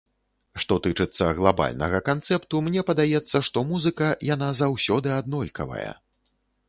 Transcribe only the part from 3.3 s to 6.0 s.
што музыка, яна заўсёды аднолькавая.